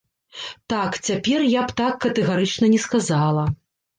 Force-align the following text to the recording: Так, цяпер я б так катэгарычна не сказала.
Так, 0.73 0.91
цяпер 1.09 1.43
я 1.49 1.61
б 1.71 1.75
так 1.83 1.99
катэгарычна 2.05 2.71
не 2.75 2.79
сказала. 2.89 3.43